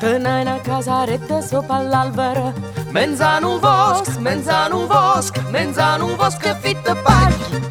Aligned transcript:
Tânăra 0.00 0.60
cazaretă, 0.66 1.40
sopa 1.40 1.80
la 1.90 1.98
alberă 1.98 2.54
Menzanul 2.92 3.58
vosc, 3.58 4.18
menzanul 4.20 4.86
vosc, 4.86 5.36
menzanul 5.50 6.14
vosc, 6.16 6.36
că 6.36 6.54
fită 6.60 6.96
pari. 7.02 7.69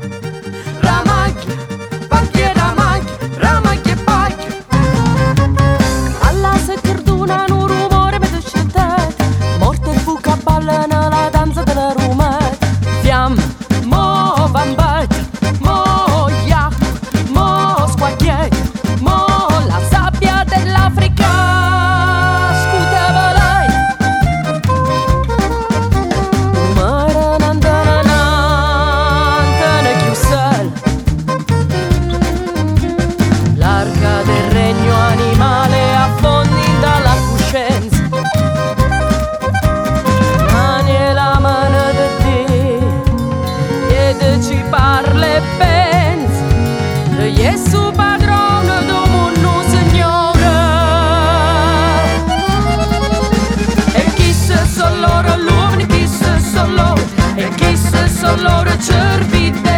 verso 58.09 58.35
loro 58.41 58.75
cervitale 58.79 59.69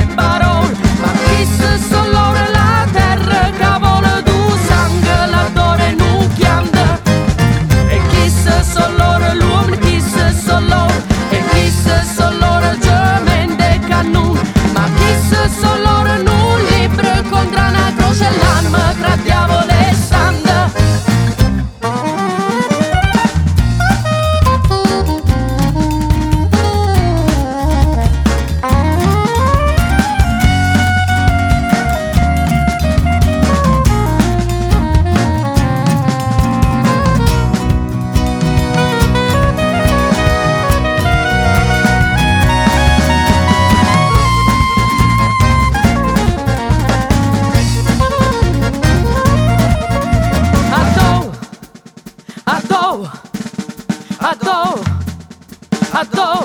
două, 56.13 56.43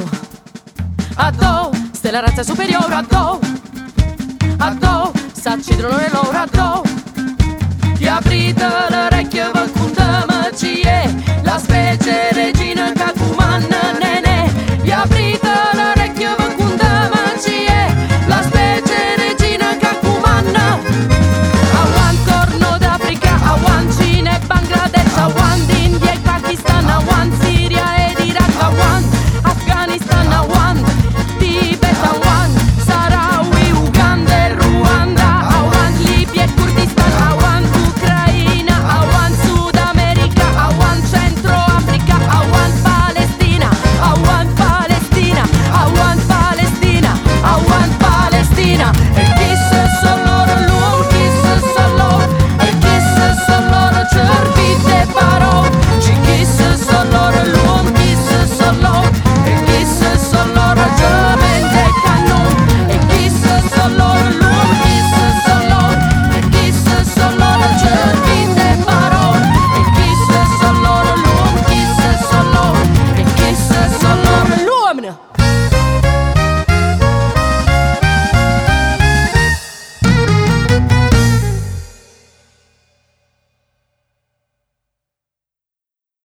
a 1.17 1.31
două, 1.31 1.71
stella 1.93 2.21
razza 2.21 2.43
superior, 2.43 2.89
a 2.91 3.05
două, 3.09 3.39
a 4.59 4.77
două, 4.81 5.11
saci 5.33 5.77
dronul 5.77 6.09
lor, 6.13 6.35
a 6.35 6.47
două, 6.57 6.83